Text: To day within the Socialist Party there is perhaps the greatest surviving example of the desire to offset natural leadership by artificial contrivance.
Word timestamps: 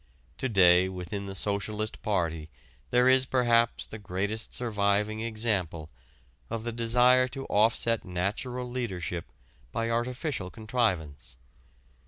To 0.39 0.49
day 0.49 0.89
within 0.89 1.27
the 1.27 1.35
Socialist 1.35 2.01
Party 2.01 2.49
there 2.89 3.07
is 3.07 3.27
perhaps 3.27 3.85
the 3.85 3.99
greatest 3.99 4.51
surviving 4.51 5.21
example 5.21 5.91
of 6.49 6.63
the 6.63 6.71
desire 6.71 7.27
to 7.27 7.45
offset 7.45 8.03
natural 8.03 8.67
leadership 8.67 9.31
by 9.71 9.91
artificial 9.91 10.49
contrivance. 10.49 11.37